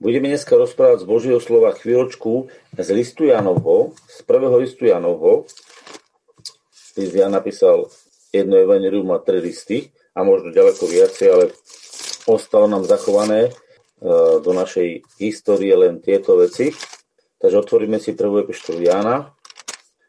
[0.00, 5.44] Budeme dneska rozprávať z Božieho slova chvíľočku z listu Janovho, z prvého listu Janovho.
[6.96, 7.84] List Jan napísal
[8.32, 11.44] jedno evanelium a tri listy a možno ďaleko viacej, ale
[12.24, 16.72] ostalo nám zachované e, do našej histórie len tieto veci.
[17.36, 19.36] Takže otvoríme si prvú epištolu Jana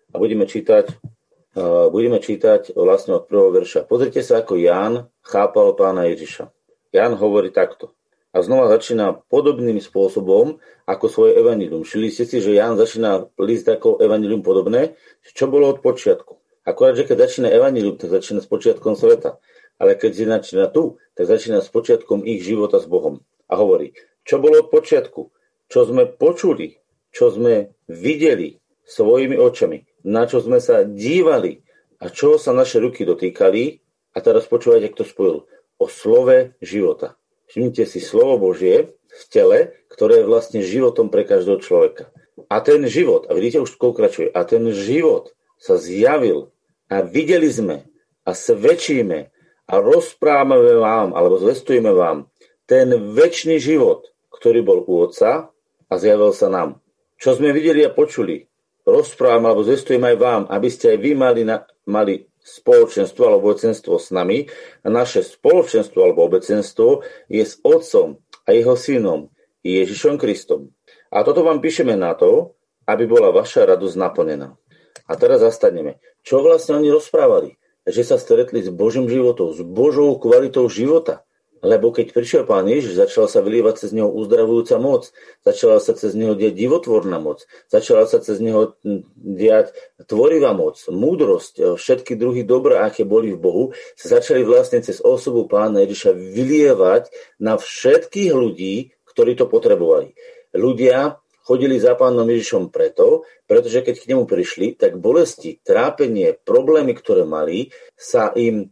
[0.08, 3.92] a budeme čítať, e, budeme čítať vlastne od prvého verša.
[3.92, 6.48] Pozrite sa, ako Ján chápal pána Ježiša.
[6.96, 7.92] Ján hovorí takto
[8.32, 11.84] a znova začína podobným spôsobom ako svoje evanilium.
[11.84, 14.95] Všili ste si, že Ján začína list ako evanilium podobné,
[15.35, 16.39] čo bolo od počiatku.
[16.63, 19.41] Akorát, že keď začína evanilium, tak začína s počiatkom sveta.
[19.81, 23.25] Ale keď začína tu, tak začína s počiatkom ich života s Bohom.
[23.49, 25.34] A hovorí, čo bolo od počiatku,
[25.67, 26.77] čo sme počuli,
[27.09, 31.66] čo sme videli svojimi očami, na čo sme sa dívali
[31.98, 33.81] a čo sa naše ruky dotýkali.
[34.11, 35.38] A teraz počúvajte, kto spojil.
[35.81, 37.20] O slove života.
[37.52, 42.08] Všimnite si slovo Božie v tele, ktoré je vlastne životom pre každého človeka.
[42.48, 46.56] A ten život, a vidíte už pokračuje, a ten život sa zjavil
[46.88, 47.92] a videli sme
[48.23, 49.36] a svedčíme
[49.67, 52.31] a rozprávame vám, alebo zvestujeme vám
[52.64, 55.52] ten väčší život, ktorý bol u Otca
[55.92, 56.80] a zjavil sa nám.
[57.20, 58.47] Čo sme videli a počuli,
[58.88, 64.02] rozprávame alebo zvestujeme aj vám, aby ste aj vy mali, na, mali spoločenstvo alebo obecenstvo
[64.02, 64.50] s nami
[64.81, 69.30] a naše spoločenstvo alebo obecenstvo je s Otcom a jeho synom
[69.61, 70.73] Ježišom Kristom.
[71.14, 72.58] A toto vám píšeme na to,
[72.89, 74.58] aby bola vaša radosť naplnená.
[75.06, 76.02] A teraz zastaneme.
[76.25, 77.59] Čo vlastne oni rozprávali?
[77.86, 81.25] Že sa stretli s Božím životom, s Božou kvalitou života.
[81.62, 85.14] Lebo keď prišiel pán Ježiš, začala sa vylievať cez neho uzdravujúca moc,
[85.45, 88.73] začala sa cez neho diať divotvorná moc, začala sa cez neho
[89.16, 89.70] diať
[90.09, 95.06] tvorivá moc, múdrosť, e, všetky druhy dobra, aké boli v Bohu, sa začali vlastne cez
[95.06, 100.18] osobu pána Ježiša vylievať na všetkých ľudí, ktorí to potrebovali.
[100.58, 106.94] Ľudia chodili za pánom Ježišom preto, pretože keď k nemu prišli, tak bolesti, trápenie, problémy,
[106.95, 108.72] ktoré mali, sa im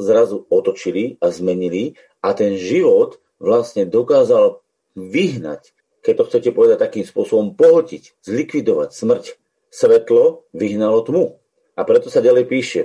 [0.00, 4.64] zrazu otočili a zmenili a ten život vlastne dokázal
[4.96, 9.24] vyhnať, keď to chcete povedať takým spôsobom, pohotiť, zlikvidovať smrť.
[9.74, 11.42] Svetlo vyhnalo tmu.
[11.74, 12.82] A preto sa ďalej píše.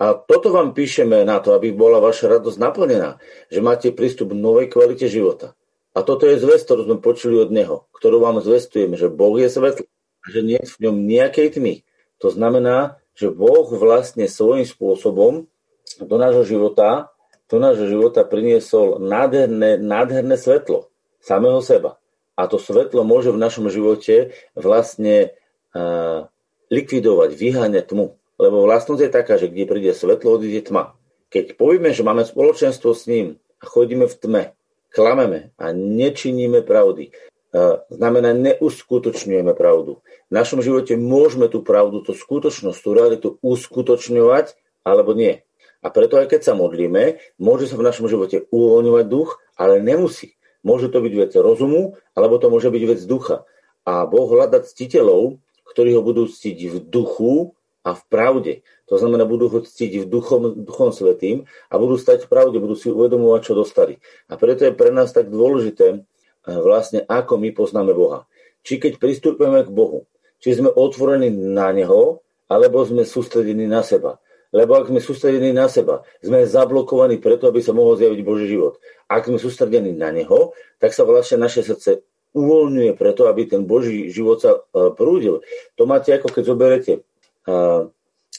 [0.00, 3.20] A toto vám píšeme na to, aby bola vaša radosť naplnená,
[3.52, 5.52] že máte prístup k novej kvalite života.
[5.94, 9.50] A toto je zväz, ktorú sme počuli od Neho, ktorú vám zvestujeme, že Boh je
[9.50, 9.86] svetlo
[10.22, 11.74] a že nie je v ňom nejakej tmy.
[12.22, 15.50] To znamená, že Boh vlastne svojím spôsobom
[15.98, 17.10] do nášho života
[17.50, 20.86] do nášho života priniesol nádherné, nádherné svetlo
[21.18, 21.98] samého seba.
[22.38, 25.34] A to svetlo môže v našom živote vlastne
[25.74, 26.30] uh,
[26.70, 28.16] likvidovať, vyháňať tmu.
[28.40, 30.96] Lebo vlastnosť je taká, že kde príde svetlo, odíde tma.
[31.28, 34.42] Keď povieme, že máme spoločenstvo s ním a chodíme v tme,
[34.90, 40.02] klameme a nečiníme pravdy, uh, znamená neuskutočňujeme pravdu.
[40.28, 45.42] V našom živote môžeme tú pravdu, tú skutočnosť, tú realitu uskutočňovať alebo nie.
[45.80, 50.36] A preto aj keď sa modlíme, môže sa v našom živote uvoľňovať duch, ale nemusí.
[50.60, 53.48] Môže to byť vec rozumu, alebo to môže byť vec ducha.
[53.88, 55.40] A Boh hľadať ctiteľov,
[55.72, 58.52] ktorí ho budú ctiť v duchu a v pravde.
[58.92, 62.76] To znamená, budú ho ctiť v duchom, duchom svetým a budú stať v pravde, budú
[62.76, 63.96] si uvedomovať, čo dostali.
[64.28, 66.00] A preto je pre nás tak dôležité eh,
[66.44, 68.28] vlastne, ako my poznáme Boha.
[68.60, 70.04] Či keď pristúpime k Bohu,
[70.40, 72.20] či sme otvorení na Neho,
[72.50, 74.20] alebo sme sústredení na seba.
[74.50, 78.82] Lebo ak sme sústredení na seba, sme zablokovaní preto, aby sa mohol zjaviť Boží život.
[79.06, 80.52] Ak sme sústredení na Neho,
[80.82, 82.02] tak sa vlastne naše srdce
[82.34, 85.42] uvoľňuje preto, aby ten Boží život sa uh, prúdil.
[85.78, 86.92] To máte ako keď zoberete,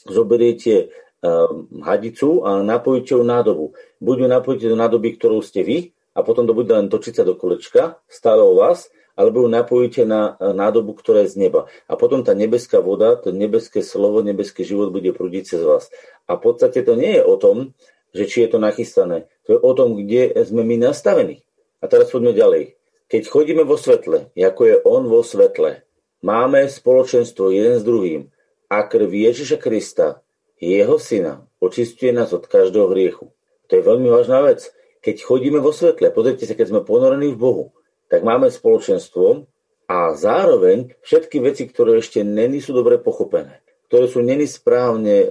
[0.06, 1.48] zoberiete uh,
[1.82, 3.66] hadicu a napojíte ju nádobu.
[4.02, 5.78] Buď ju napojíte do nádoby, ktorú ste vy,
[6.12, 10.02] a potom to bude len točiť sa do kolečka, stále o vás, alebo ju napojíte
[10.08, 11.68] na nádobu, ktorá je z neba.
[11.88, 15.92] A potom tá nebeská voda, to nebeské slovo, nebeský život bude prúdiť cez vás.
[16.28, 17.76] A v podstate to nie je o tom,
[18.16, 19.28] že či je to nachystané.
[19.48, 21.44] To je o tom, kde sme my nastavení.
[21.80, 22.76] A teraz poďme ďalej.
[23.08, 25.84] Keď chodíme vo svetle, ako je on vo svetle,
[26.24, 28.32] máme spoločenstvo jeden s druhým
[28.72, 30.24] a krv Ježiša Krista,
[30.56, 33.28] jeho syna, očistuje nás od každého hriechu.
[33.68, 34.72] To je veľmi vážna vec.
[35.04, 37.64] Keď chodíme vo svetle, pozrite sa, keď sme ponorení v Bohu,
[38.08, 39.44] tak máme spoločenstvo
[39.92, 43.60] a zároveň všetky veci, ktoré ešte není sú dobre pochopené,
[43.92, 45.28] ktoré sú není správne e,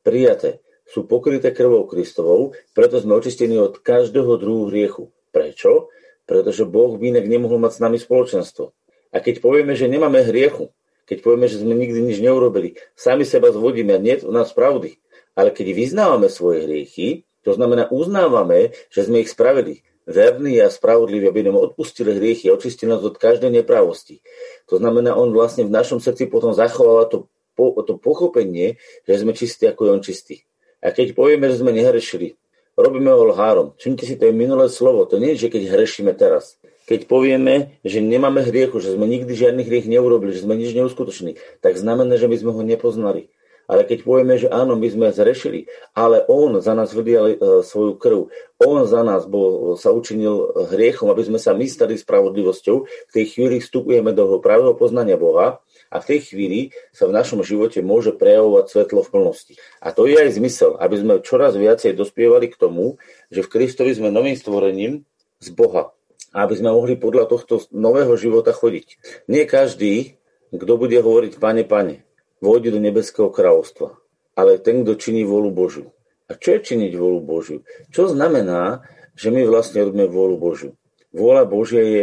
[0.00, 5.10] prijaté, sú pokryté krvou Kristovou, preto sme očistení od každého druhu hriechu.
[5.34, 5.90] Prečo?
[6.24, 8.70] Pretože Boh by inak nemohol mať s nami spoločenstvo.
[9.10, 10.75] A keď povieme, že nemáme hriechu,
[11.06, 14.98] keď povieme, že sme nikdy nič neurobili, sami seba zvodíme a nie u nás pravdy.
[15.38, 21.30] Ale keď vyznávame svoje hriechy, to znamená uznávame, že sme ich spravili, verný a spravodlivý,
[21.30, 24.22] aby nám odpustil hriechy, očistil nás od každej nepravosti.
[24.70, 27.26] To znamená, on vlastne v našom srdci potom zachováva to,
[27.58, 30.36] to pochopenie, že sme čistí, ako je on čistý.
[30.78, 32.38] A keď povieme, že sme nehrešili,
[32.78, 33.74] robíme ho lhárom.
[33.78, 35.02] Všimte si, to je minulé slovo.
[35.10, 36.60] To nie je, že keď hrešíme teraz.
[36.86, 41.34] Keď povieme, že nemáme hriechu, že sme nikdy žiadny hriech neurobili, že sme nič neuskutočnili,
[41.58, 43.34] tak znamená, že my sme ho nepoznali.
[43.66, 47.36] Ale keď povieme, že áno, my sme zrešili, ale on za nás vydial e,
[47.66, 48.30] svoju krv,
[48.62, 53.24] on za nás bol, sa učinil hriechom, aby sme sa my stali spravodlivosťou, v tej
[53.26, 55.58] chvíli vstupujeme do pravého poznania Boha
[55.90, 59.52] a v tej chvíli sa v našom živote môže prejavovať svetlo v plnosti.
[59.82, 63.02] A to je aj zmysel, aby sme čoraz viacej dospievali k tomu,
[63.34, 65.02] že v Kristovi sme novým stvorením
[65.42, 65.95] z Boha.
[66.36, 69.00] Aby sme mohli podľa tohto nového života chodiť.
[69.32, 70.20] Nie každý,
[70.52, 72.04] kto bude hovoriť Pane, Pane,
[72.44, 73.96] vôjde do nebeského kráľovstva,
[74.36, 75.96] ale ten, kto činí volu Božiu.
[76.28, 77.64] A čo je činiť volu Božiu?
[77.88, 78.84] Čo znamená,
[79.16, 80.70] že my vlastne robíme vôľu Božiu?
[81.16, 82.02] Vôľa Božia je,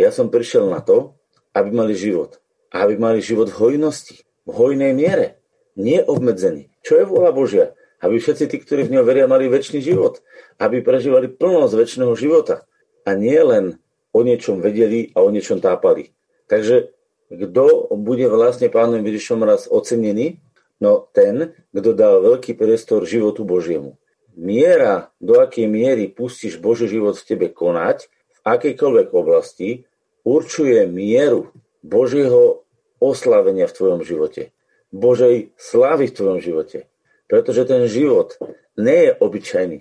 [0.00, 1.18] ja som prišiel na to,
[1.52, 2.40] aby mali život.
[2.72, 5.42] A aby mali život v hojnosti, v hojnej miere,
[5.76, 6.72] nie obmedzený.
[6.80, 7.66] Čo je vôľa Božia?
[8.00, 10.24] Aby všetci tí, ktorí v ňom veria, mali väčší život.
[10.56, 12.64] Aby prežívali plnosť väčšného života.
[13.06, 13.78] A nie len
[14.10, 16.10] o niečom vedeli a o niečom tápali.
[16.50, 16.90] Takže
[17.30, 20.42] kto bude vlastne pánom Ježišom raz ocenený?
[20.82, 23.96] No ten, kto dal veľký priestor životu Božiemu.
[24.36, 29.88] Miera, do akej miery pustíš Boží život v tebe konať, v akejkoľvek oblasti,
[30.28, 31.48] určuje mieru
[31.80, 32.66] Božieho
[33.00, 34.52] oslavenia v tvojom živote.
[34.92, 36.78] Božej slávy v tvojom živote.
[37.26, 38.36] Pretože ten život
[38.76, 39.78] nie je obyčajný.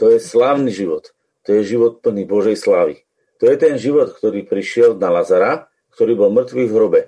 [0.00, 1.12] To je slávny život.
[1.48, 3.08] To je život plný Božej slávy.
[3.40, 5.68] To je ten život, ktorý prišiel na Lazara
[5.98, 7.00] ktorý bol mŕtvý v hrobe.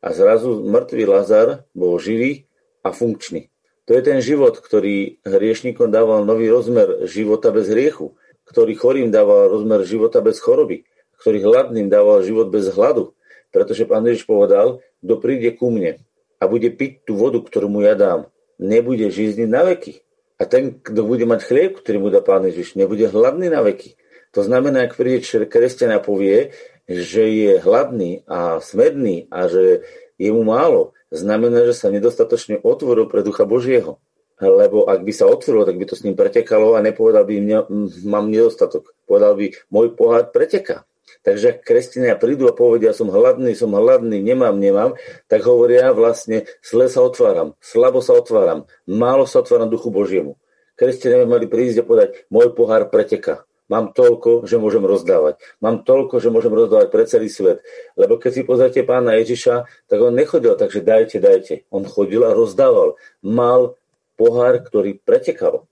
[0.00, 2.48] A zrazu mŕtvý Lazar bol živý
[2.80, 3.52] a funkčný.
[3.84, 8.16] To je ten život, ktorý hriešnikom dával nový rozmer života bez hriechu,
[8.48, 10.88] ktorý chorým dával rozmer života bez choroby,
[11.20, 13.12] ktorý hladným dával život bez hladu.
[13.52, 16.00] Pretože pán Ježiš povedal, kto príde ku mne
[16.40, 20.00] a bude piť tú vodu, ktorú mu ja dám, nebude žízniť na veky.
[20.38, 23.98] A ten, kto bude mať chlieb, ktorý mu dá pán Ježiš, nebude hladný na veky.
[24.38, 26.54] To znamená, ak príde kresťan a povie,
[26.86, 29.82] že je hladný a smedný a že
[30.14, 33.98] je mu málo, znamená, že sa nedostatočne otvoril pre Ducha Božieho.
[34.38, 37.58] Lebo ak by sa otvoril, tak by to s ním pretekalo a nepovedal by, mňa,
[38.06, 38.94] mám nedostatok.
[39.10, 40.86] Povedal by, môj pohľad preteká.
[41.22, 44.94] Takže ak kresťania prídu a povedia, som hladný, som hladný, nemám, nemám,
[45.26, 50.38] tak hovoria vlastne, zle sa otváram, slabo sa otváram, málo sa otváram duchu Božiemu.
[50.78, 53.42] Kresťania mali prísť a povedať, môj pohár preteká.
[53.68, 55.36] Mám toľko, že môžem rozdávať.
[55.60, 57.60] Mám toľko, že môžem rozdávať pre celý svet.
[58.00, 61.68] Lebo keď si pozrite pána Ježiša, tak on nechodil tak, že dajte, dajte.
[61.68, 62.96] On chodil a rozdával.
[63.20, 63.76] Mal
[64.16, 65.68] pohár, ktorý pretekal.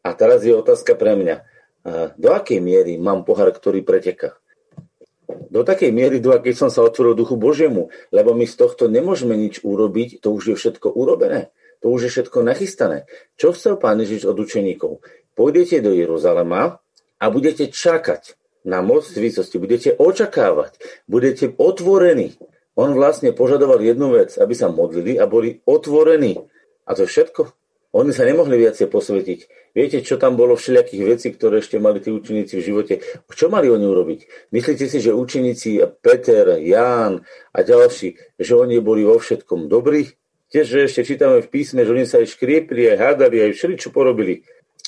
[0.00, 1.44] A teraz je otázka pre mňa.
[2.16, 4.40] Do akej miery mám pohár, ktorý preteká?
[5.58, 9.34] Do takej miery, do akej som sa otvoril duchu Božiemu, lebo my z tohto nemôžeme
[9.34, 11.50] nič urobiť, to už je všetko urobené.
[11.82, 13.10] To už je všetko nachystané.
[13.34, 15.02] Čo chcel pán Ježiš od učeníkov?
[15.34, 16.78] Pôjdete do Jeruzalema,
[17.18, 20.78] a budete čakať na moc svicosti, budete očakávať,
[21.10, 22.38] budete otvorení.
[22.78, 26.38] On vlastne požadoval jednu vec, aby sa modlili a boli otvorení.
[26.86, 27.57] A to je všetko.
[27.96, 29.40] Oni sa nemohli viacej posvetiť.
[29.72, 32.94] Viete, čo tam bolo všelijakých vecí, ktoré ešte mali tí učeníci v živote?
[33.32, 34.52] Čo mali oni urobiť?
[34.52, 37.24] Myslíte si, že učeníci Peter, Ján
[37.56, 40.12] a ďalší, že oni boli vo všetkom dobrí?
[40.48, 43.92] Tiež, že ešte čítame v písme, že oni sa aj škriepli, aj hádali, aj všeličo
[43.92, 44.44] porobili.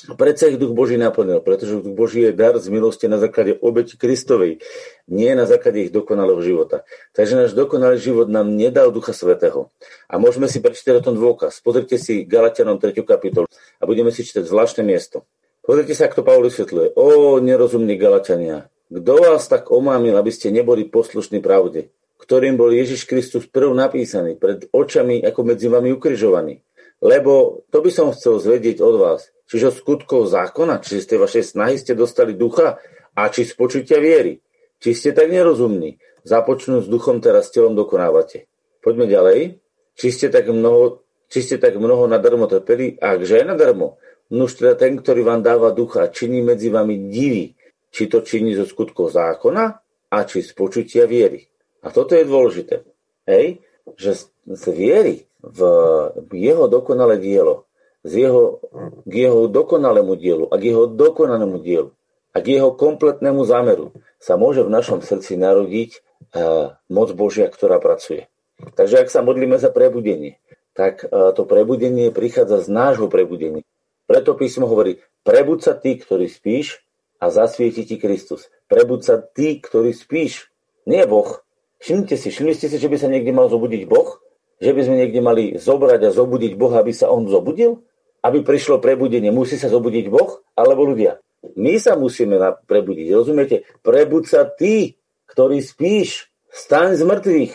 [0.09, 3.53] A predsa ich duch Boží naplnil, pretože duch Boží je dar z milosti na základe
[3.61, 4.57] obeti Kristovej,
[5.05, 6.81] nie na základe ich dokonalého života.
[7.13, 9.69] Takže náš dokonalý život nám nedal Ducha Svetého.
[10.09, 11.61] A môžeme si prečítať o tom dôkaz.
[11.61, 12.97] Pozrite si Galatianom 3.
[13.05, 15.27] kapitolu a budeme si čítať zvláštne miesto.
[15.61, 16.87] Pozrite sa, ako to Pavol vysvetľuje.
[16.97, 23.05] O, nerozumní Galatiania, kto vás tak omámil, aby ste neboli poslušní pravde, ktorým bol Ježiš
[23.05, 26.65] Kristus prv napísaný, pred očami ako medzi vami ukrižovaný.
[27.01, 31.75] Lebo to by som chcel zvedieť od vás, čiže skutkov zákona, či ste vašej snahy
[31.75, 32.79] ste dostali ducha
[33.11, 34.39] a či z počutia viery.
[34.79, 38.47] Či ste tak nerozumní, započnú s duchom teraz telom dokonávate.
[38.79, 39.59] Poďme ďalej.
[39.99, 43.99] Či ste tak mnoho, či ste tak mnoho nadarmo trpeli, akže aj nadarmo.
[44.31, 47.51] Nuž teda ten, ktorý vám dáva ducha, činí medzi vami divy,
[47.91, 49.63] či to činí zo skutkov zákona
[50.07, 51.43] a či z počutia viery.
[51.83, 52.87] A toto je dôležité.
[53.27, 53.59] Hej?
[53.99, 54.11] Že
[54.55, 57.67] z viery v jeho dokonalé dielo,
[58.01, 58.59] z jeho,
[59.05, 61.91] k jeho dokonalému dielu a k jeho dokonalému dielu
[62.31, 67.77] a k jeho kompletnému zámeru sa môže v našom srdci narodiť uh, moc Božia, ktorá
[67.77, 68.31] pracuje.
[68.61, 70.41] Takže ak sa modlíme za prebudenie,
[70.73, 73.65] tak uh, to prebudenie prichádza z nášho prebudenia.
[74.07, 76.83] Preto písmo hovorí, prebud sa ty, ktorý spíš
[77.21, 78.49] a zasvieti ti Kristus.
[78.65, 80.49] Prebud sa ty, ktorý spíš.
[80.89, 81.45] Nie Boh.
[81.81, 84.21] Všimnite si, všimnite si, že by sa niekde mal zobudiť Boh?
[84.61, 87.81] Že by sme niekde mali zobrať a zobudiť Boha, aby sa on zobudil?
[88.21, 91.17] Aby prišlo prebudenie, musí sa zobudiť Boh alebo ľudia?
[91.57, 92.37] My sa musíme
[92.69, 93.65] prebudiť, rozumiete?
[93.81, 94.93] Prebud sa ty,
[95.25, 97.53] ktorý spíš, staň z mŕtvych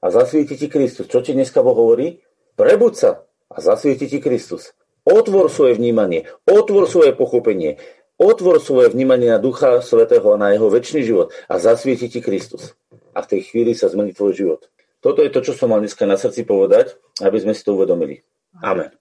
[0.00, 1.10] a zasvieti ti Kristus.
[1.10, 2.22] Čo ti dneska Boh hovorí?
[2.54, 4.70] Prebud sa a zasvieti ti Kristus.
[5.02, 7.76] Otvor svoje vnímanie, otvor svoje pochopenie,
[8.14, 12.78] Otvor svoje vnímanie na Ducha Svetého a na jeho väčší život a zasvieti ti Kristus.
[13.10, 14.70] A v tej chvíli sa zmení tvoj život.
[15.02, 18.22] Toto je to, čo som mal dneska na srdci povedať, aby sme si to uvedomili.
[18.62, 18.94] Amen.